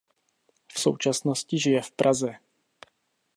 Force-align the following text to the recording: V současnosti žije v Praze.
V 0.73 0.79
současnosti 0.79 1.59
žije 1.59 1.81
v 1.81 1.91
Praze. 1.91 2.33